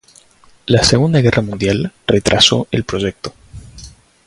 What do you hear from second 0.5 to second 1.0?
La